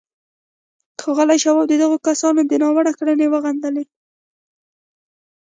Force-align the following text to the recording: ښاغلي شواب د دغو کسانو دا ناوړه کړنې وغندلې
ښاغلي 1.01 1.37
شواب 1.43 1.65
د 1.69 1.73
دغو 1.81 1.97
کسانو 2.07 2.39
دا 2.49 2.57
ناوړه 2.61 2.91
کړنې 2.99 3.27
وغندلې 3.29 3.83